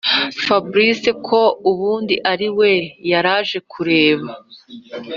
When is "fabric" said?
0.45-1.01